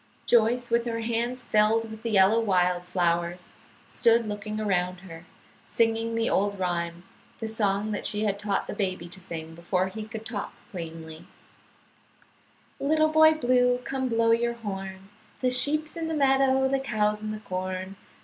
[0.25, 3.53] Joyce, with her hands filled with the yellow wild flowers,
[3.85, 5.27] stood looking around her,
[5.63, 7.03] singing the old rhyme,
[7.37, 11.27] the song that she had taught the baby to sing before he could talk plainly:
[12.79, 15.09] "Little Boy Blue, come blow your horn,
[15.39, 17.95] The sheep's in the meadow, the cow's in the corn.